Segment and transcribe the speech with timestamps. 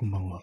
[0.00, 0.40] こんばんは、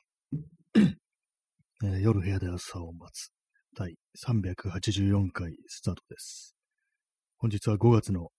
[0.76, 3.32] えー夜部屋で朝を待つ
[3.76, 6.56] 第384回スタートです。
[7.40, 8.30] 本日は5月の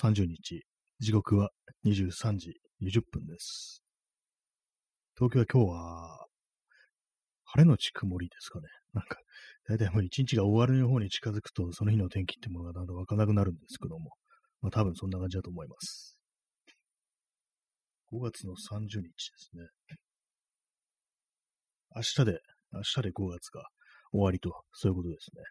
[0.00, 0.62] 30日、
[1.00, 1.50] 時刻は
[1.84, 3.82] 23時20分です。
[5.16, 6.26] 東京は今日は
[7.46, 8.68] 晴れのち曇りですかね。
[8.94, 9.16] なんか、
[9.68, 14.12] だいたいもう一日が終わる方に近づくと、その日の天気ってものがだんだんわからなくなるんですけども、
[14.60, 16.16] まあ多分そんな感じだと思います。
[18.12, 19.02] 5月の30日で
[19.38, 19.98] すね。
[21.98, 22.40] 明日で、
[22.72, 23.64] 明日で5月が
[24.12, 25.42] 終わりと、そういうことですね。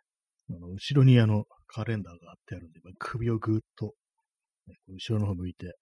[0.56, 3.94] あの後ろにあのカレンダーが貼ってあるんで、ま首をぐーっと、
[4.68, 5.76] ね後ろの方向いて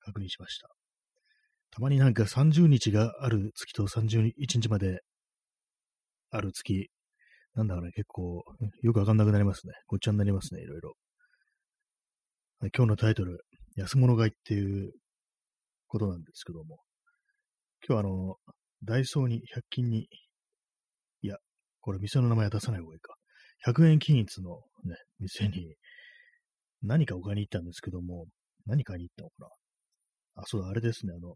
[0.00, 0.68] 確認しました。
[1.70, 5.00] たまになんか30日がある月と31日まで
[6.30, 6.90] ある月、
[7.54, 8.44] なんだかね、結構
[8.82, 9.72] よくわかんなくなりますね。
[9.86, 10.94] ごっちゃになりますね、いろいろ。
[12.76, 13.40] 今日のタイトル、
[13.76, 14.92] 安物買いっていう
[15.86, 16.78] ことなんですけども、
[17.86, 18.36] 今日はあの、
[18.84, 20.08] ダイソーに、100均に、
[21.22, 21.36] いや、
[21.80, 23.14] これ店の名前は出さない方がいいか。
[23.66, 25.74] 100円均一のね、店に
[26.82, 28.26] 何かお買いに行ったんですけども、
[28.66, 29.34] 何買いに行ったのか
[30.36, 31.34] なあ、そうだ、あれですね、あの、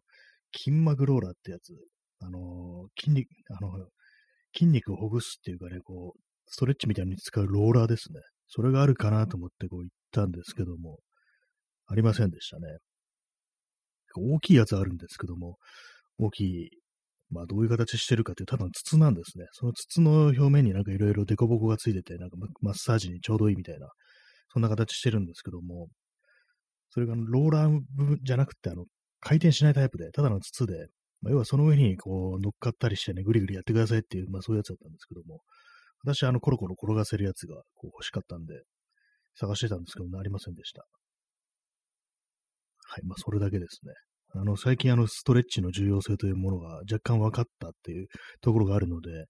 [0.56, 1.72] 筋膜ローラーってやつ。
[2.20, 3.72] あの、筋肉、あの、
[4.54, 8.20] 筋肉をほぐすっていうかね、こう、ストレッチみたいに使うローラーですね。
[8.48, 10.98] それがあるかなと思ってこう行ったんですけども、
[11.86, 12.62] ありませんでしたね。
[14.14, 15.56] 大きいやつあるんですけども、
[16.18, 16.70] 大きい、
[17.32, 19.46] まあどういう形してるかっていう、ただの筒なんですね。
[19.52, 23.88] その筒の表面になんかいろいろデコボコがついてて、なんかマッサージにちょうどいいみたいな、
[24.52, 25.88] そんな形してるんですけども、
[26.90, 28.84] それがローラー部分じゃなくて、あの、
[29.20, 30.88] 回転しないタイプで、ただの筒で、
[31.22, 35.40] まあ、要はその上にこう乗っかったりしてね、ぐりぐりやってくださいっていう、まあそういうやつだったんですけども、
[36.04, 38.54] 私はあのコロコロ転がせるやつがこう欲しかったんで、
[39.36, 40.84] 探してたんですけど、ありませんでした。
[42.88, 43.94] はい、まあそれだけですね。
[44.34, 48.06] あの、最近あの、ストレッチの重要性というものが若干分かったっていう
[48.40, 49.26] ところがあるので、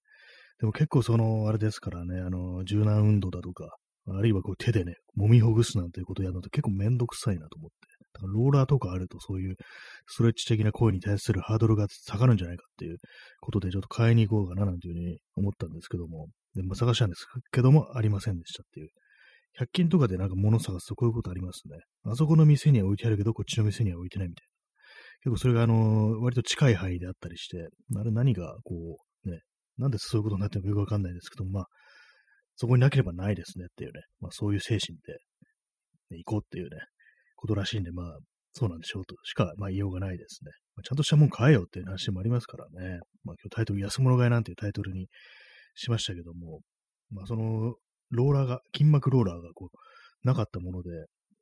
[0.60, 3.76] でも結構その、あれですからね、あの、柔軟運動だとか、
[4.08, 7.76] あるいはこう手でね、揉みほぐすなんていうことをやるのって結構めんどくさいなと思って。
[8.14, 9.56] だからローラーとかあるとそういう
[10.06, 12.98] ストレッチ的な行為に対するハードルが下がるんじゃないかっていう
[13.40, 18.88] ことでちょっと買いに行こうかななんていうふうに思ったんですけども、でも探したんですけどもありませんでしたっていう。
[19.60, 21.78] 100均とかでなんか物探すとこういうことありますね。
[22.04, 24.51] あそこの店には置いてあるけど、こっちの店には置いてないみたいな。
[25.24, 29.40] 結構それがあの、割と近い範囲であったりして、あれ何がこう、ね、
[29.78, 31.66] なんでそういうことになってるのかよくわかんないですけど、まあ、
[32.56, 35.12] そこになければないですねっていうね、まあそういう精神で、
[36.10, 36.70] ね、行こうっていうね、
[37.36, 38.18] ことらしいんで、まあ、
[38.52, 40.50] そうなんでしょうとしか、まあ言いようがないですね。
[40.76, 42.98] まあ、ちゃんとしたもん買えよっていう話もありますからね。
[43.24, 45.06] まあ今日タイトル、安物買いなんていうタイトルに
[45.74, 46.60] しましたけども、
[47.10, 47.74] まあその、
[48.10, 50.90] ローラーが、筋膜ローラーがこう、なかったもので、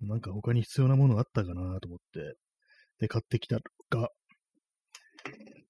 [0.03, 2.35] なんか他に必要なものがあったかなと思って、
[3.01, 4.09] で、買ってきたのが、
[5.27, 5.61] えー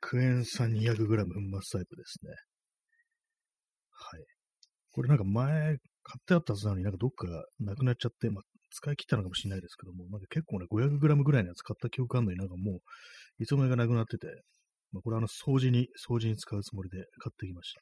[0.00, 2.30] クエン酸 200g 粉末タイプですね。
[3.90, 4.24] はい。
[4.90, 7.26] これなんか前、買ってあったはずなのになんかどっか
[7.60, 12.80] なくなっちゃって、まあ、使い切ったのかもしれないですけども、なんか結構ね、500g ぐらいのやつ買った記憶あるのになんかも
[13.38, 14.26] う、いつの間にかなくなってて、
[14.92, 17.80] まあ、これあの、掃除に、掃除に使うつもりで買ってきました。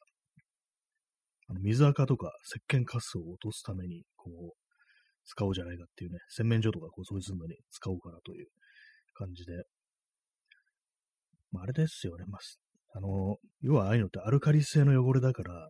[1.49, 4.61] あの水垢とか石鹸カスを落とすために、こう、
[5.25, 8.47] 使おうじゃないかっていうね、洗面所とかこう掃除するのに使おうかなという
[9.13, 9.63] 感じで。
[11.51, 15.69] まあ、あれですよね、まあ、あの、要はああいうのってアルカリ性の汚れだから、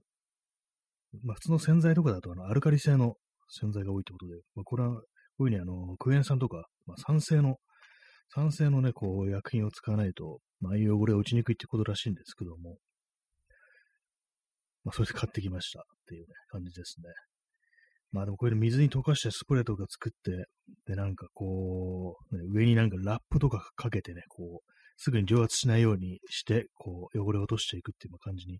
[1.23, 3.15] まあ、普通の洗剤とかだとあのアルカリ性の
[3.49, 5.03] 洗剤が多いってことで、まあ、これはこういう
[5.37, 7.57] ふうにあの、クエン酸とか、まあ、酸性の、
[8.33, 12.77] 酸性のね、こう、薬品を使わないと、まあ、ああいう汚れが落ちにくいってことらしいんですけども、
[14.83, 17.09] まあ、それで買ってきましたっていうね、感じですね。
[18.11, 20.45] まあでもこれで水に溶かしてスプレーとか作って、
[20.85, 28.59] でなんかこう、ね上になんかラップとかかけてね、こう、すぐに蒸発しないようにして、こう、汚れを落としていくっていう感じに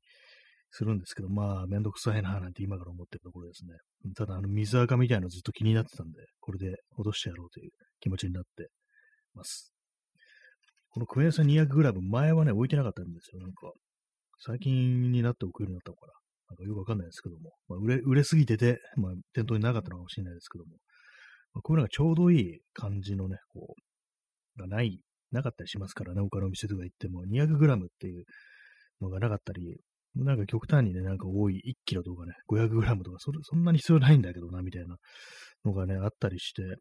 [0.72, 3.74] するんですけど、まあ、めんどくさいななんて今から思ってるところですね。
[4.16, 8.70] ただ、あの、水垢みたいなのずっと気になってたんで、これで落としてやろうという気持ちになって
[9.36, 9.72] ます。
[10.90, 13.42] このクエン酸 200g、前はね、置いてなかったんですよ。
[13.42, 13.72] なんか、
[14.40, 16.14] 最近になって置くようになったのかな。
[16.52, 20.72] なんかよくわかんないですけども、まあ、売れ、売れすぎてて、まあ、店頭になかったのかもしれないですけども、
[21.54, 23.76] まあ、こういうのがちょうどいい感じのね、こ
[24.58, 25.00] う、がない、
[25.32, 28.26] なかったりしますからね、他の店とか行っても、200g っていう
[29.00, 29.78] のがなかったり、
[30.16, 34.98] なんか極端にね、なんか多い1キロとかね、500g とか、それ、そんなに必要ないんだけどな、みたいな
[35.64, 36.76] のがね、あったりして、ちょっ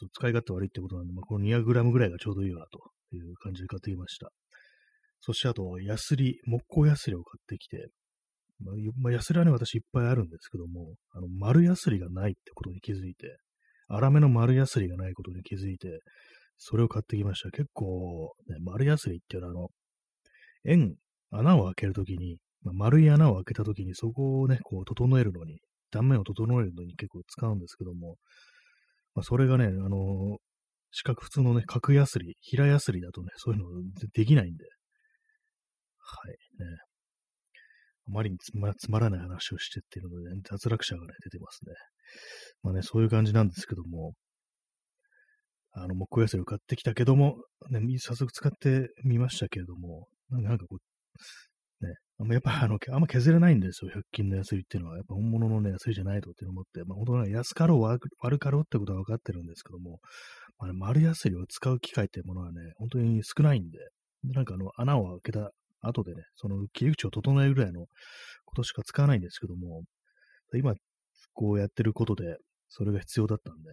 [0.00, 4.30] と使い勝手悪いってことなんで、まあ、この 200g ぐらいがちょうどいいわ、という感じで買ってきました。
[5.20, 7.88] そしてあと、ヤスリ、木工ヤスリを買ってきて、
[8.60, 13.38] まあ、まあ、ヤスリはね、私いっぱいあるんですけども、あの、丸ヤスリがないってことに気づいて、
[13.88, 16.00] 粗めの丸ヤスリがないことに気づいて、
[16.58, 17.50] それを買ってきました。
[17.50, 19.68] 結構、ね、丸ヤスリっていうのは、あの、
[20.66, 20.96] 円、
[21.30, 25.60] 穴を開けるときに、まあ、丸い穴を開けたときに、そこをね、こう整えるのに、
[25.90, 28.16] 断面を整えるのに結構使うんですけども、
[29.14, 30.38] まあ、それがね、あの、
[30.90, 33.68] 四角普通のね、角ヤスリ、平ヤスリだとね、そういうの
[34.12, 34.64] できないんで、
[35.98, 36.30] はい、
[36.64, 36.76] ね。
[38.08, 41.74] あまりにつまつまらない話をしてっていうので、ね、脱落者がね、出てますね。
[42.62, 44.14] まあね、そういう感じなんですけども、
[45.72, 47.36] あの、木工ヤスリを買ってきたけども、
[47.70, 54.96] ね、早速使ってみましたけれども、なんかこう、ね、あんまやっぱあの、あんま削れないんですよ、100均のヤスリっていうのは。
[54.96, 60.00] やっぱ本物のね、ヤスリじゃないとって思って、まあ本当は安かろう悪かろうってことは分かってるんですけども、
[60.58, 63.78] まあね、丸ヤスリを使う機会っていうものはね、本当に少ないんで、
[64.24, 67.86] なんかあの、穴を開けた後でね、その切り口を整えるぐらいの
[68.44, 69.82] ことしか使わないんですけども、
[70.54, 70.74] 今、
[71.34, 72.36] こうやってることで、
[72.68, 73.70] それが必要だったんで、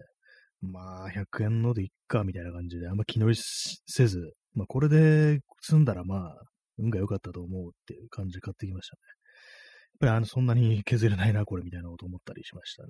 [0.62, 6.42] まあ、100円のでいっか、みたいな感じで、あんま気乗りせず、まあ、これで済んだら、まあ、
[6.78, 9.00] 運が良かったと思うっていう感じで買ってきましたね。
[9.06, 12.88] やっぱりあの、そんなに削れないな、これ、みたいなこと思ったりしましたね。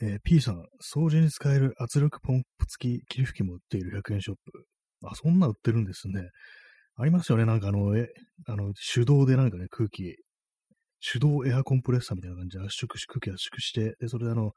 [0.00, 4.64] えー、P さん、掃除に使える圧力ポンプ付き霧吹きも売っている100円ショップ。
[5.04, 6.28] あ、そんな売ってるんですね。
[7.00, 7.44] ありますよね。
[7.44, 8.08] なんかあの、え、
[8.48, 10.16] あの、手動でなんかね、空気、
[11.12, 14.50] 手動エアコンプレッサーみたいな感じで圧縮し、空気圧縮して、で、それであの、引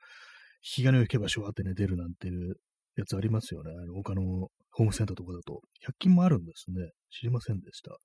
[0.64, 2.56] き金を引けばシュワーってね、出るなんていう
[2.98, 3.72] やつありますよね。
[3.72, 4.24] あの、他の
[4.72, 5.62] ホームセンターとかだと。
[5.82, 6.90] 100均もあるんですね。
[7.12, 7.96] 知りませんでした。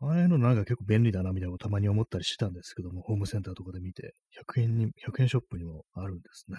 [0.00, 6.58] ああいうのなんか結構便利だな、みたいなのをたまに思ったりしてたんですけども、ホームセンターとかで見て、100円に、100円ショップにもあるんですね。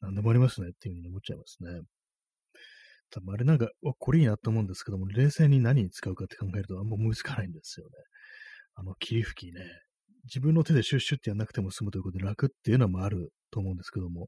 [0.00, 1.70] 何でもありますねっていうふうに思っちゃいますね。
[3.10, 3.68] 多分あれなんか、
[3.98, 7.92] これいいなと思うんですけども、冷静に何に使うかって考えるとあんま思いつかないんですよね。
[8.74, 9.62] あの、霧吹きね。
[10.24, 14.26] 自分の手でシュッシュってやんなくても済むということで楽っていうのもあると思うんですけども、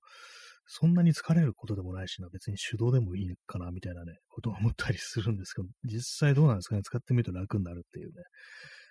[0.66, 8.12] そんなに疲れることでもないしな、別に手動でもいいかな、みたいなね、ことを思ったりするんですけど、実際どうなんですかね、使ってみると楽になるっていうね、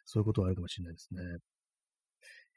[0.05, 1.21] そういうことはあるかもしれないですね。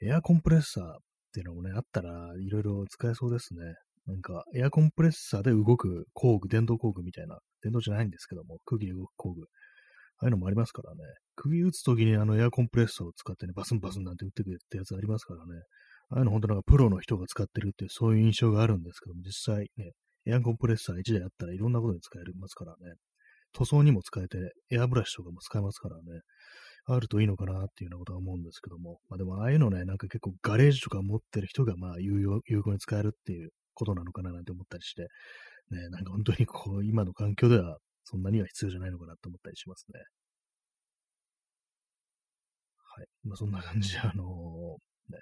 [0.03, 0.97] エアコンプレッサーっ
[1.32, 2.11] ていうのもね、あったら
[2.41, 3.61] いろいろ使えそうですね。
[4.06, 9.43] なんか、エアコンプレッサーで動く工具、電動工具みたいな、電動じゃないんですけども、空気で動く工具。
[10.23, 10.99] ああいうのもありますからね。
[11.37, 15.62] 釘打つときにあのエアコンプレッサーを使ってね、バスンバスンなんて打ってくれってやつありますからね。
[16.11, 19.93] ああいうの本当なんかプロの人が使ってるっていうそういう印象があるんですけども、実際ね、
[20.26, 22.96] エアコンプレッサー1台あったらいろんなことに使えますからね。
[23.53, 26.03] 塗装にも使えて、エアブラシとかも使えますからね。
[26.87, 29.00] あるといいのかなっていうようなことは思うんですけども。
[29.08, 33.50] まあでもああいうのね、なんか結構ガレージとか持ってる人がまあ有用有効に使えるっていう
[33.81, 35.09] ことなのかななんて思ったりして、
[35.71, 40.00] ね、なんか本当にこう、今の環境ではそんなには必要じゃないのかなと思ったりしますね。
[42.97, 43.06] はい。
[43.25, 45.19] まあそんな感じで、あのー、ね。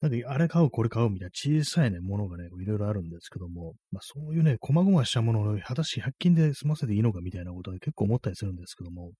[0.00, 9.12] なんか、あれ買う、これ買うみたいな小さいね、ものがね、いろいろあるんですけども、まあそういうね、細々したものを果たして100均で済ませていいのかみたいなことは結構思ったりするんですけども、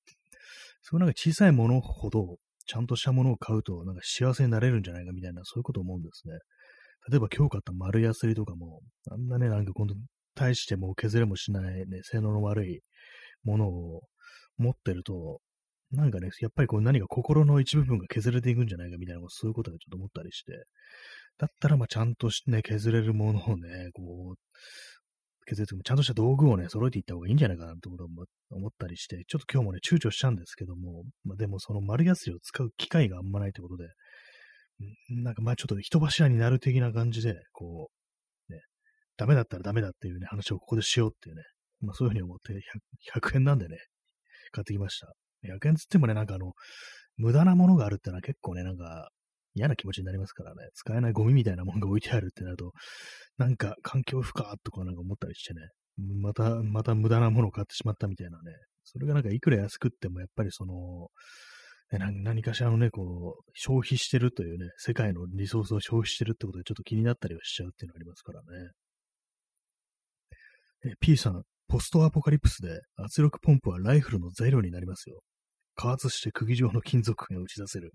[0.83, 2.37] そういうなんか小さいものほど、
[2.67, 6.35] ちゃんとしたものを買うと、なんか幸せになれるんじゃないかみたいな、そういうことを思うんですね。
[7.11, 8.81] 例えば今日買った丸ヤスリとかも、
[9.11, 9.95] あんなね、なんか今度、
[10.35, 12.81] 大しても削れもしないね、性能の悪い
[13.45, 14.03] ものを
[14.57, 15.41] 持ってると、
[15.93, 20.53] なんかね、やっぱりこう何か心の一部分が削れていくんじゃないかみたいな、そういうことでちょっと思ったりして、
[21.39, 24.39] だったらまあちゃんとしね、削れるものをね、こう、
[25.47, 28.09] 削れてもちゃんとした道具をね、揃えていった方がいいんじゃないかなってことを
[28.51, 33.85] 思ったりして、ちょっと今日もね、躊躇したんですけども、まあでもその丸ヤスリを使う機会があんまないってことで、
[35.09, 37.91] なんかまあちょっと人柱になる的な感じで、こ
[38.49, 38.61] う、ね、
[39.17, 41.43] ダメだったらダメだっていうね、話をここでしようっていうね、
[41.81, 42.53] まあそういうふうに思って
[43.15, 43.77] 100、100円なんでね、
[44.53, 45.13] 買ってきました。
[45.45, 46.53] 100円つってもね、なんかあの、
[47.17, 49.11] 無駄なものがあるってのは結構ね、なんか
[49.55, 52.73] 嫌な気持ちになりますからね、使えないゴミみたいなものが置いてあるってなると、
[53.39, 55.61] なんか環境負荷とかなんか思ったりしてね、
[56.21, 58.53] また、また無駄なものを買ってしまったみたいなね、
[58.83, 61.09] それがなんかいくら安くってもやっぱりその、
[61.91, 68.71] 何かしらのね、こう、消費してるというね、世界のリソースを消費してるってことでちょっと気になったりはしちゃうっていうのがありますからね。
[70.87, 75.21] え P さん、ポストアポカリプスで圧力ポンプはライフルの材料になりますよ。
[75.77, 77.93] 加圧して釘状の金属片を打ち出せる。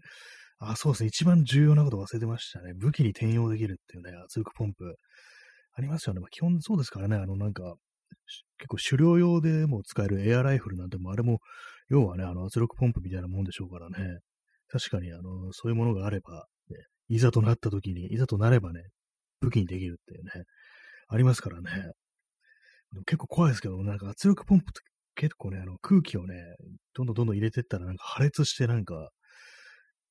[0.60, 1.08] あ、そうですね。
[1.08, 2.74] 一番重要なこと忘れてましたね。
[2.76, 4.96] 武器に転用できるっていうね、圧力ポンプ。
[5.74, 6.20] ありますよね。
[6.20, 7.16] まあ、基本そうですからね。
[7.16, 7.76] あの、なんか、
[8.58, 11.40] 結構狩猟用でも使えるエアライフルなんてもあれも
[11.90, 14.20] 要はね、あの圧力ポンプみたいなもんでしょうからね。
[14.68, 16.78] 確かに、あの、そういうものがあれば、ね、
[17.08, 18.84] いざとなった時に、いざとなればね、
[19.42, 20.46] 武器にできるっていうね、
[21.08, 21.92] ありますからね。
[23.06, 24.82] 結構怖いですけど、なんか圧力ポンプって
[25.16, 26.36] 結構ね、あの空気をね、
[26.94, 29.10] どんどんどんどん入れてったらなんか破裂してなんか、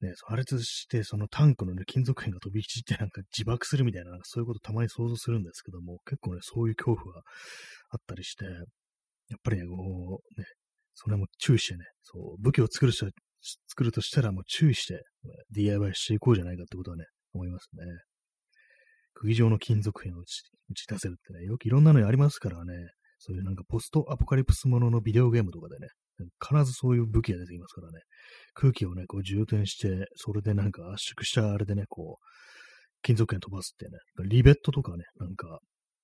[0.00, 7.22] ね、破裂して、そのタンクのね、金属片が飛び散ってなんか自爆するみたいな、なそういうことたまに想像するんですけども、結構ね、そういう恐怖が
[7.90, 8.54] あったりして、やっ
[9.42, 10.46] ぱりね、こう、ね、
[11.00, 13.06] それも注意してね、そう、武器を作る人、
[13.68, 15.00] 作るとしたらもう注意して、
[15.52, 17.84] DIY していこうじゃないかってことはね、思いますね。
[19.14, 22.72] 釘状の金属片を打ち打ち出せるってね、よくいろんなのありますからね、
[23.18, 25.88] そういうなんかポストアポカリプスもののビデオゲームとかでね、
[26.44, 28.00] 必ずそういう武器が出てきますからね、
[28.54, 32.24] 空気をね、こう充填して、それでなんか圧縮したあれでね、こう、
[33.02, 35.60] 金属片飛ばすってね、リベットとかね、なんか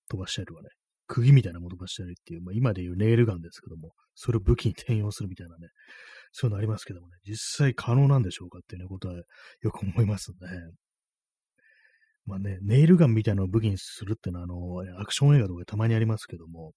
[0.09, 0.69] 飛ばしたりとかね、
[1.07, 5.69] 釘みたいなもの飛ばしたりっていう、まあ、今でいうネイルガンですけども、それを武器に転用するみたいなね、
[6.33, 10.37] そういうのありますけどもね、実際可能なんでしょうかっていうね、ことはよく思いますね。
[12.27, 16.73] まあね、ネイルガンみたいなのを武器にするっていうのは、あの、アクション映画とかでたまにありますけども、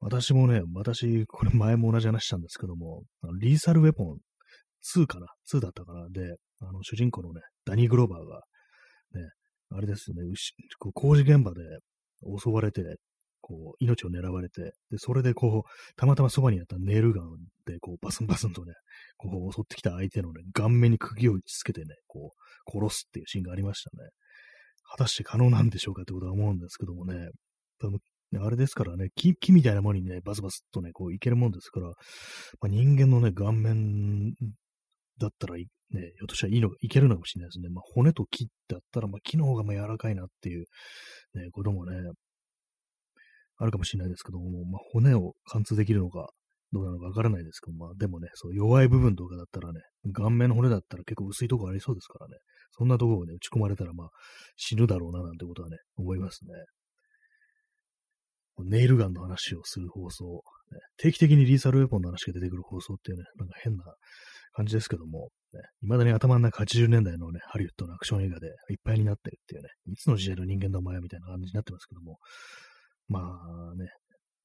[0.00, 4.18] 私もね、私、これ前も同じ話したんですけども、あのリーサルウェポン
[4.96, 8.42] 2かな ?2 だったかなで、あの、主人公のね、ダニー・グローバーが、
[9.14, 9.28] ね、
[9.70, 10.22] あれですよね、
[10.78, 11.60] こう工事現場で
[12.42, 12.82] 襲われて、
[13.42, 17.26] こう、命を狙われて、で、それでこう、たまたまそばにあったネイルガン
[17.66, 18.72] で、こう、バスンバスンとね、
[19.18, 24.08] こう、襲ってきた相手のね、顔面に釘を打ちつけてね、こう、殺すっていうシーンがありましたね。
[24.84, 27.28] 果たして可能なんでしょうかってことは思うんですけどもね、
[27.80, 27.98] 多分
[28.40, 31.94] あれですからね、木木みたいなものにね、バスバスとね、こういけるもんですから、ま
[32.64, 34.34] あ、人間のね、顔面
[35.18, 37.68] だったらね、ひょっとしたらいいのいけるのかもしれないですね。
[37.68, 40.64] まあ、骨と木だったら、まあ、木の方がまあ柔らかいなっていう、
[41.34, 41.96] ね、こともね、
[43.62, 46.28] あるかもしれないですけども、まあ、骨を貫通できるのか、
[46.72, 49.80] どうなのかわからないですけど、まあ、でもね、そう弱い部分とかだったらね、
[50.12, 52.38] 顔面の骨だったら結構薄いとこありそうですからね、
[52.72, 54.08] そんなところをね、打ち込まれたら、まあ、
[54.56, 56.50] 死ぬだろうな、なんてことはね、思いますね。
[58.64, 60.24] ネイルガンの話をする放送、
[60.70, 63.84] ね、定期的にリーサルウェポンの話が出てくる放送っていうね、なんか変な
[64.52, 72.18] 感じですけども、ね、未だに頭の中80年代のね、ハリウッドのアクション映画でいっぱいになってるっていうね、いつの時代の人間の前みたいな感じになってますけども、
[73.08, 73.88] まあね、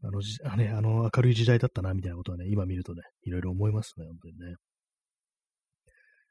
[0.04, 4.56] あのじあね、あの明るい時代だったな、みたいなことはね、今見るとね、いろいろ思いますね、本当にね。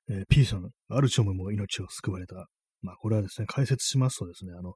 [0.08, 2.46] えー、P さん、アルチョムも命を救われた。
[2.82, 4.74] まあ、これはですね、解説しますとですね、あの、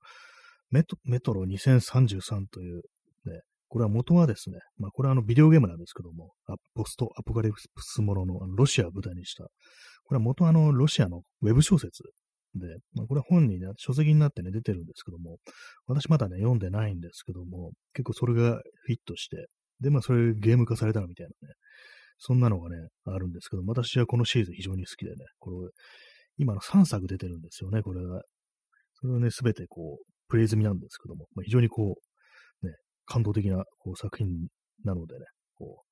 [0.70, 2.82] メトメトロ2033という、
[3.26, 6.32] ね、これは元はですね、まあ、これはあのビデオゲームなんですけども、
[6.74, 9.44] ポストアポカリプスもののあのロシアを舞台にした、
[10.04, 12.02] これは元はあのロシアのウェブ小説
[12.54, 15.38] で、まあ、これは本にな書籍になってね、出てるんですけども、
[15.86, 19.46] 私まだね、読んでないんですけども、結構それがフィットして、
[19.80, 21.54] で、まあ、それゲーム化されたのみたいなね、
[22.18, 22.76] そんなのがね、
[23.06, 25.56] あるんですけど、私はこのシリーズ非常に好きでね、これ、
[26.38, 28.22] 今の3作出てるんですよね、これが。
[29.00, 31.96] それをね、すべてこう、プレイ済みなんですけども、まあ、非常にこ
[32.62, 32.74] う、ね、
[33.06, 34.28] 感動的なこう作品
[34.84, 35.24] なのでね、
[35.56, 35.89] こう、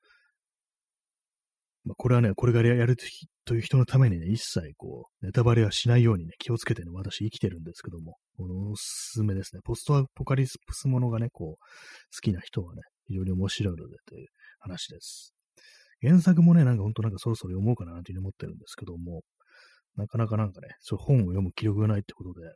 [1.88, 2.96] まあ、これはね、これからやる
[3.46, 9.62] という人のためにね、一切こう、ネタバレはしないようにね、気をつけてね、私生きてるんですけども、このおすすめですね。
[9.64, 11.64] ポストアポカリスプスものがね、こう、
[12.14, 14.26] 好きな人はね、非常に面白いのでという
[14.58, 15.32] 話です。
[16.02, 19.22] 原作もね、なんかほんとなんかそろそろ読もうかなというふうに思ってるんですけども、
[19.96, 22.52] なかなかなんかね、そう本を読む気力がないってことで、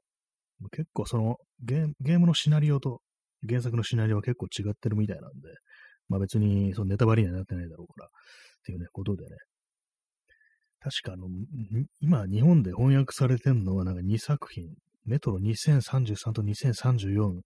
[0.72, 3.00] 結構そのゲームのシナリオと
[3.48, 5.48] 原作のシナリオは結構違ってるみたいなんで、
[6.08, 8.08] まあ別にそのネタバレにはなってないだろうから、
[8.62, 9.36] っていうね、ことでね。
[10.80, 11.28] 確かあの、
[12.00, 14.66] 今日本で翻訳されてるのはなんか2作品、
[15.04, 17.40] メトロ2033と2034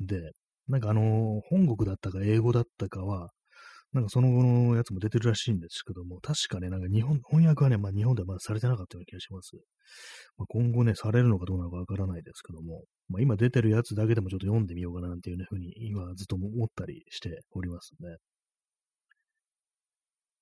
[0.00, 0.32] で、
[0.68, 3.30] なんかあの、本国だったか英語だったかは、
[3.92, 9.54] なんかその後のやつも出てるらしいんですけども、確かね、なんか日本、翻訳はね、まあ日本ではまだされてなかったような気がします。
[10.38, 18.16] まあ、今後ね、されるのかどうなのかわからないですけども、まあ今出てるやつだけでもちょっと読んでみようかななんていう、ふうに今ずっと思ったりしておりますね。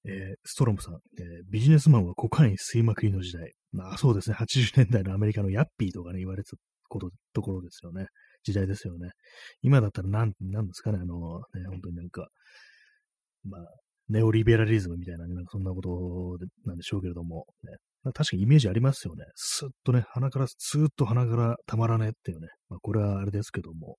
[0.07, 3.53] えー、ストロムさん、えー、ビジネスマンはコカイン吸いまくりの時代。
[3.73, 6.57] まあそうですね、80年代のアメリカのヤッピーとかね、言われてた
[6.89, 8.07] こと、ところですよね。
[8.43, 9.11] 時代ですよね。
[9.63, 12.29] 今だったらなん、なんですかね、あの、ね、本当になんか、
[13.45, 13.61] まあ、
[14.09, 17.77] ネオリベラリズムみたいなね、なんかそんなことなんでしょうけれども、ね、
[18.13, 19.25] 確かにイメージありますよね。
[19.37, 22.49] スーッとね、鼻から、スーッと鼻からたまらねっていうね。
[22.69, 23.97] まあ、これはあれですけども、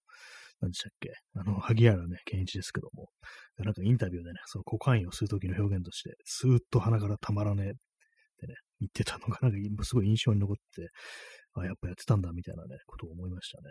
[0.61, 1.11] 何でしたっけ？
[1.35, 3.09] あの、萩原ね、健一ですけども、
[3.57, 7.73] なんかインタビューでね、そのコカインを吸う時の表現として、スーッと鼻からたまらねえっ
[8.39, 10.89] てね、言ってたのが、なんかすごい印象に残って、
[11.55, 13.63] あ、やっぱやってたんだ、みたいなね、ことを思いましたね。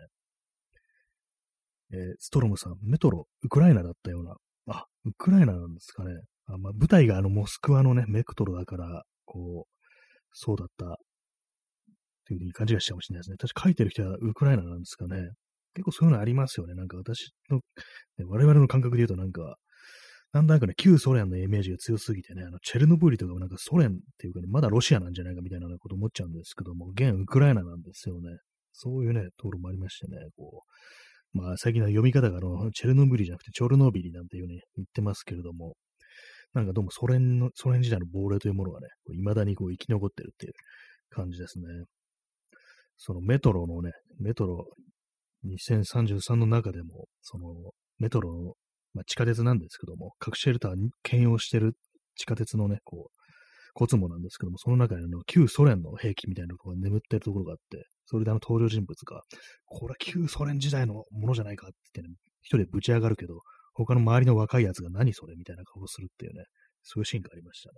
[1.93, 4.37] えー、ストロムさん、メトロ、ウクライナだったような
[4.69, 6.13] あ、ウクライナなんですかね。
[6.47, 9.71] あまあ、舞台があの、モスクワのね、メクトルだから、こう、
[10.33, 10.95] そうだったっ
[12.27, 13.37] ていうふうに勘違いしちゃうかもしれないですね。
[13.39, 15.31] 確か書いてる人はウクライナなんですかね。
[15.75, 16.75] 結構そういうのありますよね。
[16.75, 17.61] なんか私の、
[18.27, 19.57] 我々の感覚で言うとなんか、
[20.33, 28.39] なんだかね、旧ソ連のイメージが強すぎてね、あの、チェルノブイリとかもなんかソ連っていうかね、まだロシアなんじゃないかみたいなこと思っちゃうんですけども、現ウクライナなんですよね。
[28.73, 30.63] そういうね、ところもありましてね、こ
[31.35, 35.75] う、まあ、最近の読み方があの、チェルノブイリじゃなくてチョルノビリなんていうね、言ってますけれども、
[36.55, 40.53] なんかどうもソ連の、ソ連時代の亡霊というものがね、未だにこう生き残ってるっていう
[41.11, 41.67] 感じですね。
[42.97, 44.67] そのメトロのね、メトロ
[45.47, 48.55] 2033の中でも、そのメトロの、
[48.95, 51.75] まあ、地下鉄なんですけども、核シェルターに兼用してる
[52.17, 53.21] 地下鉄のね、こう、
[53.75, 59.23] コツモなんですけども、その中にあの旧ソ連の兵器みたいなのが眠ってるところがあって、それであの登場人物が、
[59.67, 63.41] これは旧ソ連時代のものじゃないかって言ってね、一人でぶち上がるけど、
[63.75, 66.45] 他の周りの若いやつが何それみたいな顔をするっていうね、
[66.83, 67.75] そういうシーンがありましたね。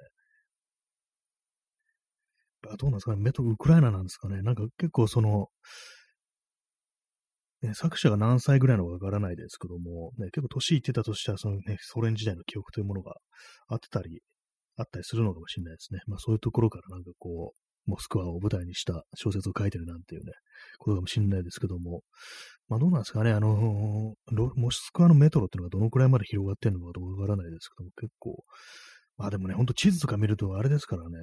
[2.71, 4.41] あどうなんですかね、メトロウクライナなんですかね。
[4.43, 5.49] なんか結構その、
[7.63, 13.15] ね、作者が何歳ぐらいのかわからないですけども、ね、結構年いってたとしたら、そのね、ソ連時代の記憶というものが
[13.69, 14.21] あってたり、
[14.77, 16.01] あったりするのかもしれないですね。
[16.07, 20.33] まあそういうところからなんかこう、モスクワを舞台にした小説を書いてるなんていうね、
[20.79, 22.03] ことかもしれないですけども、
[22.69, 24.15] まあどうなんですかね、あの
[24.57, 28.45] モスクワのメトロっていうのがどのくらいまで広がってるのかどうかわからないですけども、結構、
[29.19, 31.17] まあでもね、ほんと地図とか見るとあれですからね、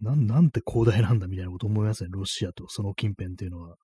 [0.00, 3.76] なん、なんて広大なんだみたいなこと思いますね、ロシアとその近辺っていうのは。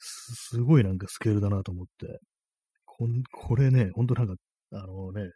[0.00, 2.18] すごいなんかスケールだなと思って。
[2.86, 4.34] こんこれね、ほんとなんか、
[4.72, 5.30] あのね、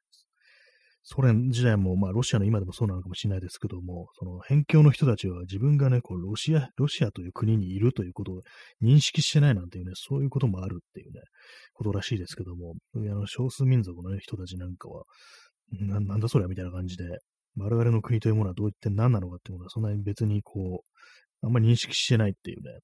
[1.02, 8.40] ソ連時代も、まあ、ロシアの今でもそうなのかもしれないですけども、その、辺境の人たちは自分がね、こう、ロシア、ロシアという国にいるということを
[8.82, 11.20] 認識してないなんていうね、そういうこともあるっていうね、
[11.74, 15.04] ことらしいですけども、あの、少数民族の、人たちなんかは、
[15.72, 17.04] ななんだそれみたいな感じで、
[17.56, 20.84] 我々の国というものはどういって何なのかっていうものは、そんなに別にこ
[21.42, 22.78] う、あんまり認識してないっていうね、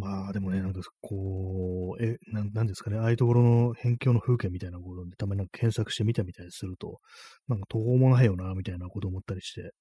[0.00, 7.00] まあでもね、なんかこう、え、ななんですかね、ああいうところの辺境の風景みたいなことで、たまになんか検索してみたみたりすると、
[7.48, 9.74] なんか途方もないよな、みたいなこと思ったりして、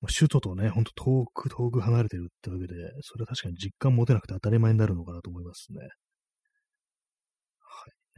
[0.00, 5.80] まあ、首都とね、ほんと遠く遠く離れてるってわけで、それは確かに実感持てなくて当たり前になるのかなと思いますね。
[5.80, 5.88] はい。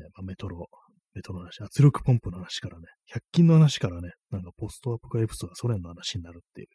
[0.03, 0.69] ねまあ、メトロ、
[1.15, 2.85] メトロの話、圧力ポンプの話からね、
[3.15, 6.67] 100均の話からね、なんかポストアポカリプスがソ連の話になるっていう、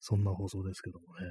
[0.00, 1.26] そんな放送ですけどもね。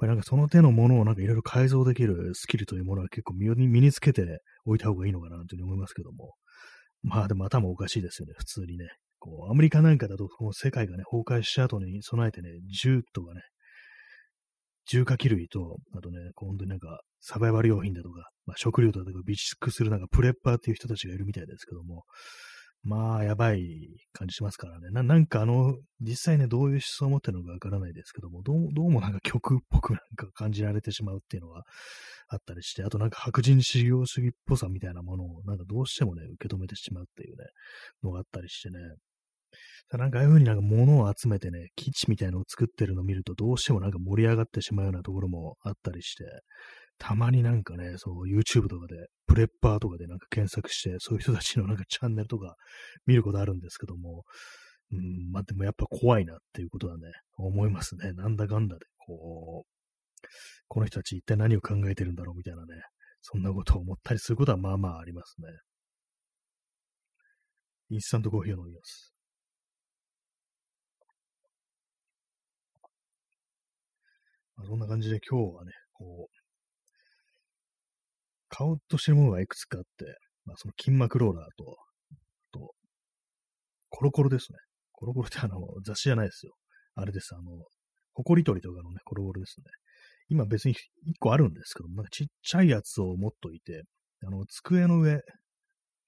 [0.00, 6.34] ぱりなんかその手のものをなんかいろいろ改造できるスキルというものは結構身に身につけておいた方がいいのかなというふうに思いますけども。
[7.02, 8.88] まあでも頭おかしいですよね、普通にね。
[9.18, 12.50] こう、アメリカなんかだと、この世界がね、崩壊した後に備えてね、
[12.82, 13.42] 銃とかね、
[14.86, 22.04] 重火器類と、あとね、本当になんか、サバイバル用品だとか、まあ、食料だとか備蓄するなんかプレッパーっていう人たちがいるみたいですけども、
[22.82, 24.88] まあ、やばい感じしますからね。
[24.90, 31.64] ななんかあの、実際ね、どういう思想を持ってるのかわからないですけども、どうどうもなんか曲っぽくなんか感じられてしまうっていうのは
[32.28, 37.44] あったりして、あとなんか白人至上主義っぽさみたいなものをなんかどうしてもね、受け止めてしまうっていうね、
[38.02, 38.78] のがあったりしてね。
[39.98, 46.24] なんかああいう風になんか物を集めてね、基地みたいのを作ってるのを見るとどうしてもなんか盛り上がってしまうようなところもあったりして、
[47.00, 52.56] たまになんかね、そう、YouTube とかで、プレッパーとかでなんか検索して、そういう人たちのなんかチャンネルとか
[53.06, 54.24] 見ることあるんですけども、
[54.92, 57.04] うん、まあでもやっぱ怖いなっていうことはね、
[57.38, 58.12] 思いますね。
[58.12, 60.26] なんだかんだで、こう、
[60.68, 62.82] この人たち一体何を考えてるんだろうみたいなね、
[63.22, 65.48] そんなことを思ったりすることはまあまあありますね。
[67.88, 69.14] インスタントコーヒーを飲みます。
[74.56, 76.39] まあ、そんな感じで今日はね、こう、
[78.50, 80.04] 買おうとしてるものがいくつかあって、
[80.44, 81.76] まあ、その筋膜ローラーと、
[82.52, 82.74] と、
[83.88, 84.58] コロコロですね。
[84.92, 86.52] コロコロってあの、雑誌じゃないですよ。
[86.94, 87.34] あれです。
[87.34, 87.42] あの、
[88.12, 89.64] ホコリ取りとかのね、コロコロですね。
[90.28, 90.76] 今別に1
[91.18, 93.82] 個あるんですけど、なんかちっちゃいやつを持っといて、
[94.26, 95.20] あの、机の上、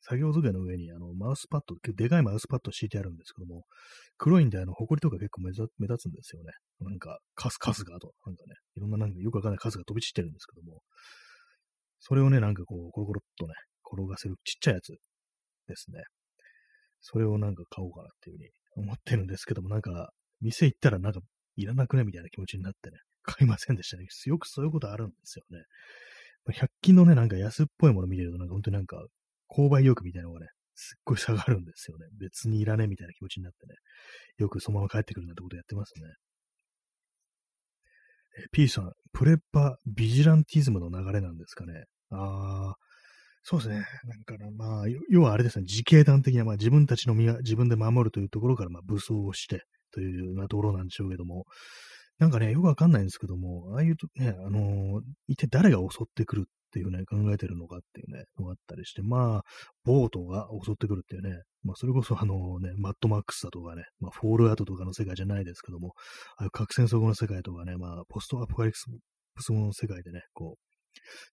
[0.02, 3.62] 作業机の上にあのマウスパッド、でかいマウスパッド敷いてあるんですけども、
[4.18, 6.52] 黒いんであの、ホコリとか結構目立つんですよね。
[6.81, 10.83] なんか、カス、カスがと、なんかね、いろんななんかよくわかんないカスが飛び散ってるんですけども、
[12.04, 13.54] それをね、なんかこう、コロコロっとね、
[13.86, 14.88] 転がせるちっちゃいやつ
[15.68, 16.02] ですね。
[17.00, 18.50] それをなんか買おうかなっていうふうに
[18.88, 20.10] 思ってるんですけども、なんか、
[20.40, 21.20] 店行ったらなんか、
[21.54, 22.02] いらなくね？
[22.02, 24.06] みたいな気持ちになってね、買いませんでしたね。
[24.26, 25.62] よくそういうことあるんですよね。
[26.52, 28.96] 100均のね、なんか安っぽいもの見てると、なんか本当になんか、
[29.48, 32.06] 購買意欲みたいなのがね、すっごい下がるんですよね。
[32.18, 32.84] 別にいらね？
[32.84, 33.74] えみたいな気持ちになってね、
[34.38, 36.08] よくそのまま帰ってくるなんてことやってますね。
[38.52, 41.84] P さん、プレッパビジランティズムの流れなんですかね？
[42.10, 42.76] ああ、
[43.42, 43.84] そうですね。
[44.04, 51.44] なんかまあ、要はあれですね、自警団的には、まあ自分たちの身は自分で守るというところから、まあ武装をしてというようなところなんでしょうけども、
[52.18, 59.42] なんかね、よくわかんないんですけども、ああいうとね、あのー、一体誰が襲ってくるっていうね、考えてるのかっていうね、のがあったりして、まあ、
[59.85, 65.92] ボートが襲ってくるっていうね、まあ、それこそあのね、マッドマックスだとかね、まあ、フォールアウトとかの世界じゃないですけども、
[66.38, 68.78] ああいう核戦争後の世界とかね、まあ、ポストアポカリプ
[69.42, 70.72] スの世界でね、こう、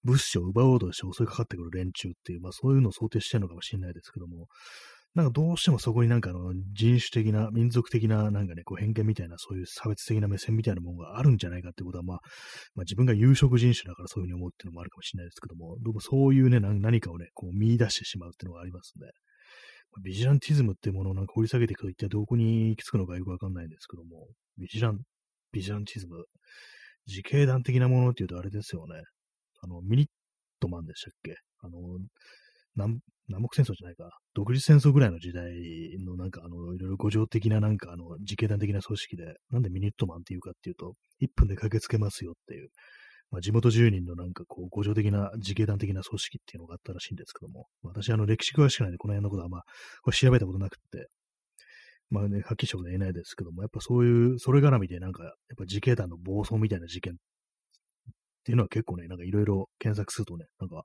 [0.04, 4.48] 物資を奪おうとして襲いかかってくる連中っていう、まあそういうのを想定してるのかもしれないですけども、
[5.16, 12.20] なんかどうしてもそこになんかあの人種的な、民族的ななんかね、こう偏見みたいな、そういう差別的な目線みたいなものがあるんじゃないかってことは、まあ、
[12.76, 19.08] まあ、自分が有色人種だからそういうふうに思うっていうのもあるかもしれないですけども、どうもそういうね、何かをね、こう見出してしまうっていうのがありますね。
[20.04, 24.28] ビジランティズムっていうものをなんか掘り下げていくと一体どこに行き着くのかよくわかんないんですけども、
[24.60, 25.00] ビジラン、
[25.52, 26.24] ビジランティズム、
[27.08, 29.02] 自警団的なものっていうとあれですよね。
[29.64, 30.08] あの、ミニッ
[30.60, 31.36] トマンでしたっけ？
[31.62, 31.80] あの、
[33.30, 35.54] 南北戦争じゃないか、独立戦争ぐらいの時代
[36.04, 42.70] のなんかあの、いろいろ五条的ななんかあの、自警団的な組織で、なんでミニットマンっていうかっていうと、1分で駆けつけますよっていう、
[43.32, 49.64] まあ、地元住人のなんかこう、五条的な自警団的な組織っていうのがあったらしいんですけども、私あの、歴史詳しくないんでこの辺のことはまあ、
[50.02, 51.10] これ調べたことなくって、
[52.10, 57.16] まあね、はっきりしたことは言えないですけども、やっぱそういう、それ絡みでなんか、やっぱ自警団の暴走みたいな事件っ
[58.44, 60.84] ていうのは結構ね、なんかいろいろ検索するとね、なんか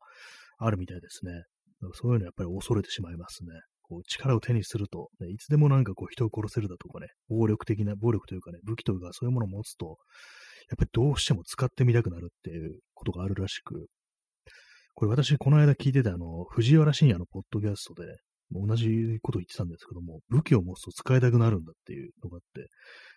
[0.59, 1.45] あるみたいですね。
[1.92, 3.51] そういうのやっぱり恐れてしまいますね。
[3.83, 9.99] こう力を手にすると、ね、いつでもなんかこう人を殺せるだとかね、暴力的な、暴力というかね、武器というかそういうものを持つと、
[10.70, 13.87] やっぱりどうしても使ってみたくなるっていうことがあるらしく、
[14.94, 18.14] これ私この間聞いてたあの、藤原信也のポッドキャストで、ね、
[18.53, 22.68] 同じこと言ってたんですけども、武器を持つと使いたくなるんだっていうのがあって、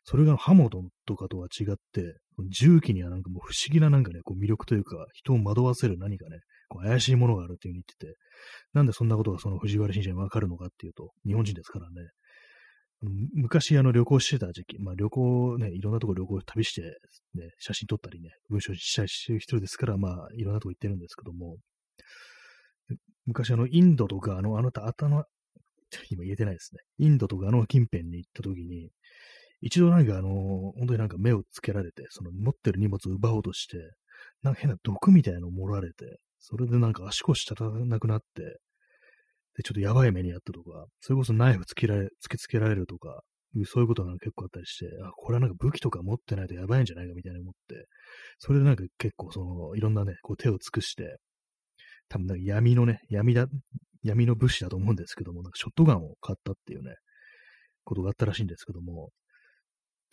[0.03, 0.69] それが刃物
[1.05, 2.17] とかとは違って、
[2.49, 6.39] 銃器にはなんかもう不思議ななんかね、こう魅力というか、人を惑わせる何かね、
[6.81, 8.19] 怪しいものがあるっていうふうに言ってて、
[8.73, 12.09] なんでそんなことがその藤原信者にわかるのかっていうと、日本人ですからね。
[13.33, 16.81] 昔あの旅行してた時期、まあ旅行ね、いろんなとこ旅行旅して、
[17.35, 21.57] ね、写真撮ったりね、文章したりしてる人ですから、まあいろんなとこ行ってるんですけども、
[23.25, 25.25] 昔あのインドとかあの、あなた頭、
[26.09, 26.79] 今言えてないですね。
[26.97, 28.89] インドとかあの近辺に行った時に、
[29.61, 30.29] 一度なんかあの、
[30.77, 33.77] 本当になんか目をつけられて、その持ってる荷物を奪おうとして、
[34.41, 38.59] なんか変な毒みたいなのを盛られて、それでなんか足腰立たなくなって、
[39.57, 43.21] で、ちょっとやばい目にあったとか、それこそナイフ突きられ突きつけられるとか、
[43.65, 47.87] そういうことが結構あったりして、あ、これはなんか武器とか持ってないとやばいんじゃないかみたいな思って、
[48.37, 51.17] それでなんか結構その、いろんなね、こう手を尽くして、
[52.09, 53.47] 多分なんか闇のね、闇だ、
[54.03, 56.95] 闇の物資だと思うんですけども、なんかショットガンを買ったっていうね、
[57.83, 59.09] ことがあったらしいんですけども、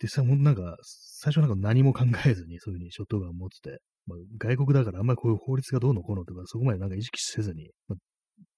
[0.01, 7.99] 実際もなんか、最初なんか何も考えずにそういうふうにショットガンを持ってて、まあ、外国だからあんまりこういう法律がどうのこうのとか、そこまでなんか意識せずに、まあ、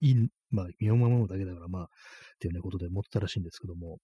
[0.02, 0.16] いい、
[0.50, 1.88] まあ、身を守るだけだから、まあ、っ
[2.40, 3.98] ていうね、ことで持ってたらしいんですけども、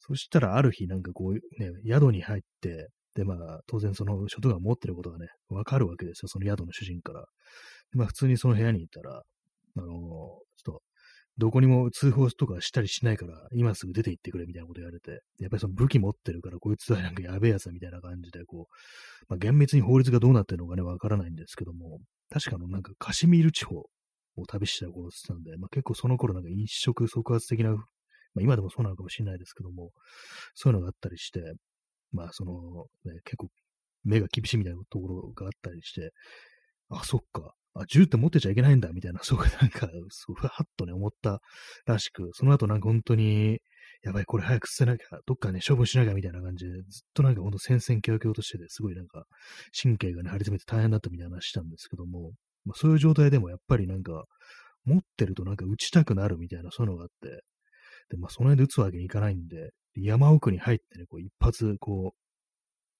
[0.00, 7.24] そしたらある日なんかこう、ね、宿に入って、で、まあ、当然そのショットガン持ってることがね、わかるわけですよ、その宿の主人から。
[7.92, 9.22] まあ、普通にその部屋にいたら、
[9.76, 10.40] あの、
[11.38, 23.76] どこにも通報とかしたりしないから、今すぐ出て行ってくれみたいなこと言われて、やっぱりその武器持ってるから、こいつはなんかやべえやつみたいな感じで、こう、まあ、厳密に法律がどうなってるのかね、わからないんですけども、確かのなんかカシミール地方
[24.36, 29.90] を旅してた頃って言ってたんで、まあ、結構その頃なんか一触即発的な、まあ、今でもそうなのかもしれないですけども、
[30.54, 31.54] そういうのがあったりして、
[32.12, 33.48] まあその、ね、結構
[34.04, 36.12] 目が厳しいみたいなところがあったりして、
[36.90, 37.54] あ、そっか。
[37.74, 41.40] あ、銃って持ってちゃいけないんだ、みたいな、そうなんか、そう、ふわっとね、思った
[41.86, 43.60] らしく、その後なんか本当に、
[44.02, 46.82] やばい、これ早く捨てなきゃ、どっかね、処分しなきゃみたいな感じで、ずっ
[47.14, 49.24] となんかほんと戦々恐々としてて、すごいなんか、
[49.80, 52.32] 神経がね、張り詰めて大変だったみたいな話したんですけども、
[52.64, 54.24] まあ、そういう状態でもやっぱりなんか、
[54.84, 57.42] 持ってるとなんか撃ちたくなるみたいな、そういうのがあって、
[58.10, 62.14] で、まあ、その辺で撃つわけにいかないんで、山奥に入ってね、こう、一発、こ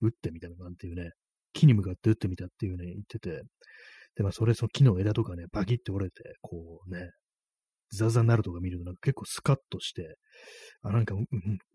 [0.00, 1.10] う、撃ってみたいななんていうね、
[1.52, 3.42] 木に向かって撃ってみたっていうね、言ってて、
[4.16, 7.10] で、まあ、それ、その木の枝とかね、バキって折れて、こうね、
[7.92, 10.16] ザザになるとか見ると、なんか結構スカッとして、
[10.82, 11.24] あ、なんか、うん、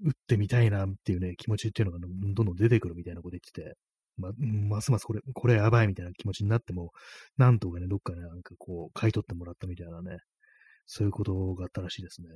[0.03, 3.75] 打ってみたいなっていうね、気持ちっていうのが、どんどん出てくるみたいなこと言ってて、
[4.17, 6.91] ま、ますますこれ、これやばいみたいな気持ちになっても、
[7.37, 10.17] なんとかね、どっかね、なんかこう、買い取ってもらったみたいなね、
[10.87, 12.29] そういうことがあったらしいですね。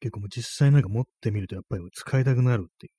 [0.00, 2.92] 結構もう実際なんか持ってみるとやっぱり使いたくなるっていう、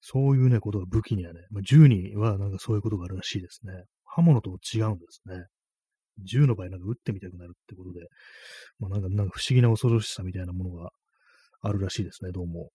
[0.00, 3.72] そういうね、ことが武器にはね、まあ、銃にはなんかそういうことがあるらしいですね。
[4.14, 5.46] 刃物と違うんですね。
[6.24, 8.00] 銃の場合なんか撃ってみたくなるってことで、
[8.78, 10.90] まあ、なんか、なんか不思議な恐ろしさみたいなものが
[11.62, 12.70] あるらしいですね、どうも。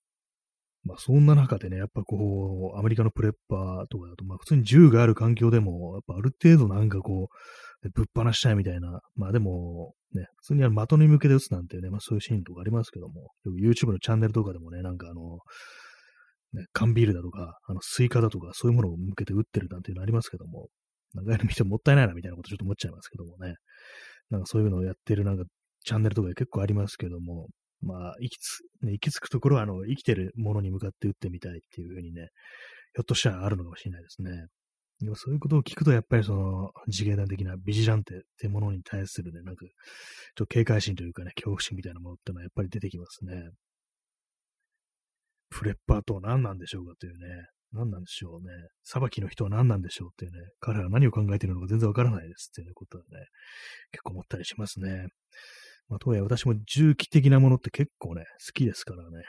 [0.83, 7.27] まあそんな中でね、やっぱこう、アメリカのプレッパーとかだと、まあ普通に銃がある環境でも、やっぱある程度なんかこ
[7.83, 15.39] う、ぶっ放したいみたいな、まあでも、ね、普通にあの的に向けて撃つなんていうね、まあそういうシーンとかありますけども、YouTube のチャンネルとかでもね、なんかあの、
[16.53, 20.69] ね、缶ビールだとか、あの、スイカだとか、そういうものを向けて撃ってるなんていうのありますけども、
[21.17, 23.55] なんかやる見てもったいないなみたいなことちょっと思っちゃいますけどもね。
[24.29, 25.43] なんかそういうのをやってるなんか
[25.85, 27.47] チャンネルとかで結構ありますけども、
[27.81, 32.29] まあ、行きつ、ね、行き着くところは、あの、生きてるものに向かって打ってみたいっていうふうにね、
[32.93, 34.47] ひょっとしたらあるのかもしれないですね。
[34.99, 39.71] でもそういうことを聞くと、やっぱりその、自警団的なビジランテってものに対するね、なんか、ちょっ
[40.35, 43.51] と警戒心というかね、恐怖心みたいなものってのはやっぱり出てきますね。
[45.49, 47.45] プレッパーとは何なんでしょうかというね、
[47.77, 48.49] 何なんでしょうね。
[48.83, 53.09] 裁きの人は何なんでしょうっていうね、彼らは何を考えているのか全然わからないですっていうことはね、
[53.91, 55.07] 結構思ったりしますね。
[55.89, 59.23] まあ、とはいえ私も重機的なものって結構ね、好きですからね。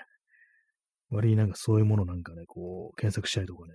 [1.11, 3.75] 割になんかそういうものなんかね、こう、検索したりとかね、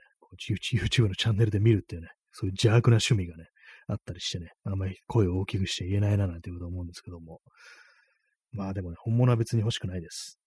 [0.49, 3.45] YouTube のチャンネルで見るっていうね、そういう邪悪な趣味がね、
[3.87, 7.39] あったりしてね、あんまり声を大きくして言えないななんていうこと思うんですけども。
[8.51, 10.39] まあでもね、本物は別に欲しくないです。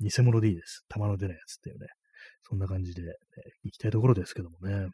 [0.00, 0.84] 偽物でいいです。
[0.88, 1.88] 玉の出ないやつっていうね。
[2.48, 3.12] そんな感じで、ね、
[3.64, 4.88] 行きたいところですけどもね。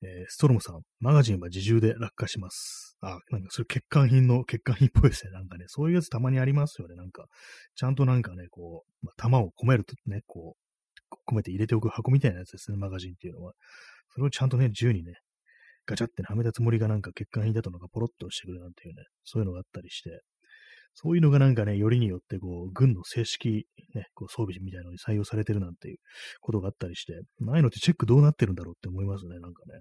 [0.00, 2.96] えー、ストロムさん、マガジンは自重で落下します。
[3.00, 5.32] あ、なんかそれ欠陥品の、欠陥品っぽいですね。
[5.32, 6.94] なんかね、そういうやつたまにありますよね。
[6.94, 7.26] なんか、
[7.74, 13.54] ちゃんとなんかね、こう、まあ、弾を込めるとね、こう、込めて入れておく箱みたいなやつですね、マガジンっていうのは。
[14.14, 15.14] それをちゃんとね、銃にね、
[15.84, 20.20] ガチャって、はめたつもりがなんか欠陥品だとなんかポロッとしてくるなんていうね、そういうのがあったりして、
[20.94, 25.98] そういうのがなんかね、よりによってこう、軍の正式、ね、こう装備みたいなのに採用されてるなんていう
[26.40, 27.14] ことがあったりして、
[27.48, 29.80] ああいのってチェックどうなってるんだろうって思いますね、なんかね。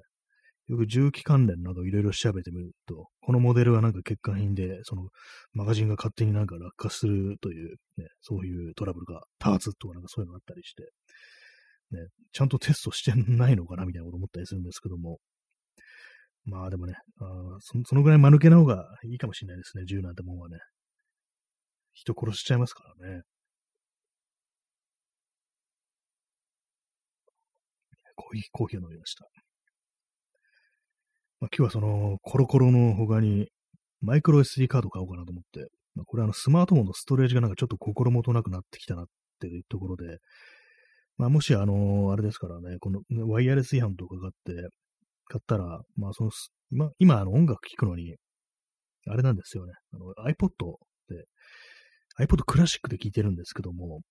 [0.67, 5.07] よく重機関連などいろいろ調べてみると、このモデルはなんか欠陥品で、その
[5.53, 10.83] マガジンが勝手になんか落下するという、ね、そういうトラブルが多発とかなんかそういうのがあったりして、
[11.91, 11.99] ね、
[12.33, 15.19] ちゃんとテストしてないのかなみたいなこと思ったりするんですけども、
[16.43, 20.57] まあでもね、あそそのぐらい間抜けな方がいいかもしれないですね、銃なんてもんはね。
[21.97, 23.21] 人殺しちゃいますからね。
[28.15, 29.25] コーヒー、コーヒーを飲みました。
[31.39, 33.47] まあ、今日はそのコロコロの他に
[34.01, 39.05] マイクロ SD カード買おうかなと思って、まあ、これあのスマートフォンのストレージがなんかちょっと心もとなくなってきたなっ
[39.39, 40.19] ていうところで、
[41.17, 44.69] まあ、もしあの、あれですからね、このワイヤレス違反とか買って、
[45.25, 46.31] 買ったら、まあその、
[46.71, 48.15] 今、今あの音楽聴くのに、
[49.07, 50.77] あれなんですよね、あの iPod
[52.19, 54.01] iPod クラシックで聴いてるんですけども、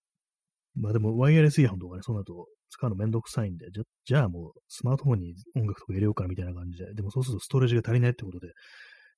[0.78, 8.48] まあでもワイヤレスイヤホンとかね、その後使うのめんどくさいんで、じゃ、じゃあもうスマートフォンに音楽とか入れようかなみたいな感じで、でもそうするとストレージが足りないってことで、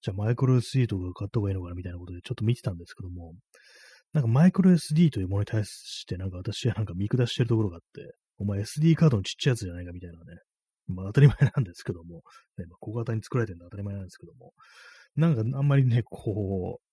[0.03, 3.35] じゃあマイクロ SD とか買った方がいいのかなみたいなことでちょっと見てたんですけども、
[4.13, 10.41] なんかマイクロ SD というものに対してなんか私はなんか見下してるところがあって、お前 SD カードのちっちゃいやつじゃないかみたいなね、
[10.87, 12.23] まあ当たり前なんですけども、
[12.57, 14.53] ね、まあ、小型に作られてるのは当たり前なんですけども、
[15.17, 16.88] なんかあんまりね、こう、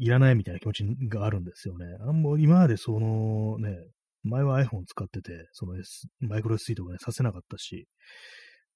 [0.00, 1.84] いらないみたいな気持ちがあるんですよね。
[2.00, 3.76] あんま今までそのね、
[4.22, 7.86] 前は iPhone 使ってて、その、S、マイクロ SD とかね、させなかったし、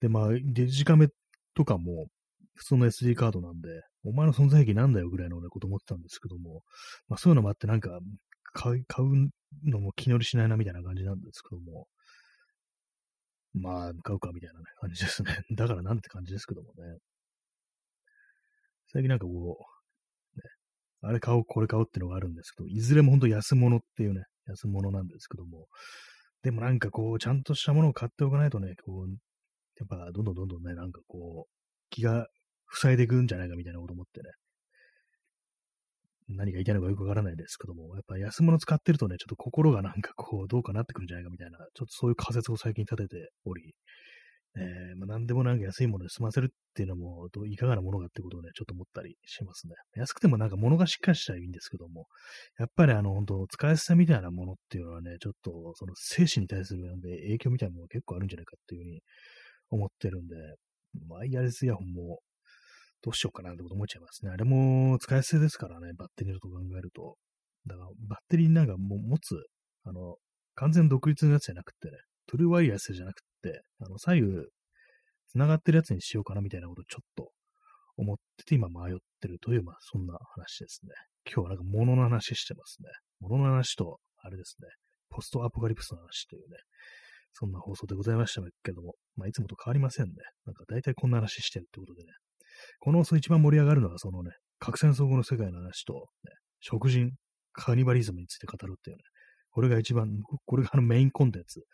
[0.00, 1.08] で、まあ、デジカメ
[1.54, 2.06] とかも、
[2.54, 3.68] 普通の SD カードなんで、
[4.04, 6.62] お前の存在意義なんだよぐらいのね、こと思ってたんですけども、
[7.08, 7.98] まあそういうのもあってなんか、
[8.52, 8.84] 買う
[9.64, 11.88] のも気乗りしないなみたいな感じなんですけども、
[13.54, 15.38] まあ、買うかみたいな、ね、感じですね。
[15.56, 16.98] だからなんて感じですけどもね。
[18.92, 19.73] 最近なんかこう、
[21.07, 25.67] あれ買おう、これ買おうっていうのがあるんですけど、いずれも本当安物っていうね、安物なんですけども、
[26.43, 29.11] でもなんかこう、ちゃんとしたものを買っておかないとね、こう、
[29.79, 31.51] やっぱどんどんどんどんね、なんかこう、
[31.90, 32.27] 気が
[32.73, 34.31] 塞いでいくんじゃないかみたいなこと思ってね、
[36.29, 43.75] 何が言いたいのかよくわからないですけども、やっぱ安物使ってるとね、ちょっと心がなんかこう、どうかなってくるんじゃないかみたいな、ちょっとそういう仮説を最近立てており、
[44.57, 49.75] えー、まあ、何でもなんか安いもので済ませるっていうのも、どういかがなものかってことをね、ちょっと思ったりしますね。
[49.97, 52.07] 安くてもなんか物がしっかりしたらいいんですけども、
[52.59, 59.01] やっぱりあの、本当使いやすさみたいなものっていうのはね、ちょっとその精神に対するなんで影響みたいなものが結構あるんじゃないかっていうふうに
[59.71, 60.37] 思ってるんで、
[61.09, 62.21] ワイヤレスイヤホンも
[63.03, 64.31] どうしようかなってこと思っちゃいますね。
[64.31, 67.17] あれも使いやすいですからね、バッテリーのと考えると。
[67.67, 69.35] だからバッテリーなんかも持つ、
[69.85, 70.17] あの、
[70.55, 73.27] 完全独立のやつじゃなくてね、トゥルーワイヤレスじゃなくて、
[73.80, 74.46] あの、左右、
[75.28, 77.30] 繋がってるやつにしようかなみたいなことをちょっと
[77.96, 80.90] 思ってて今迷ってるという、まあ、そんな話ですね。
[81.26, 82.88] 今日はなんか物の話してますね。
[83.20, 84.68] 物の話と、あれですね、
[85.11, 86.59] ポストアポカリプスの話というね、
[87.33, 90.12] そんな放送でございましたけども、まあ、いつもと変わりませんね。
[90.46, 92.12] なんか大体こんな話してるってことでね。
[92.78, 96.30] この放送一番盛り上がるのは、そのね、核戦争後の世界の話と、ね、
[96.61, 97.11] 食人、
[97.52, 99.02] カニバリズムについて語るっていうね、
[99.55, 101.64] これが一番、これがあのメインコンテンツ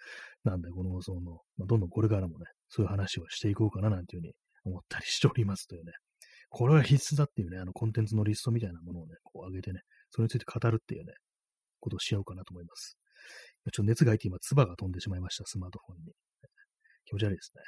[0.45, 4.33] なんで、この放送の、まあ、どんどんこれからもね、そういう話をしていこうかななんていうふうに
[4.65, 5.93] 思ったりしておりますというね。
[6.51, 11.15] これは必須だっていうね、あのコンテンツのリストみたいなものをね、こう上げてね、それについて語るっていうね、
[11.81, 12.99] ことをしようかなと思います。
[13.73, 16.13] ちょっと熱がいて今、唾が飛んでしまいました、スマートフォンに。
[17.07, 17.63] 気持ち悪いですね。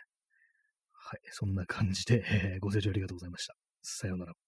[0.92, 3.54] はい、そんな感じで、えー、ご清聴ありがとうございました。
[3.82, 4.41] さようなら。